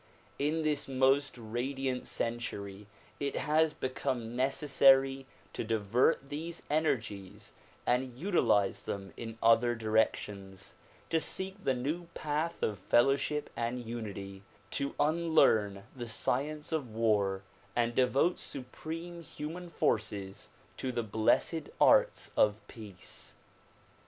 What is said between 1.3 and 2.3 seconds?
radiant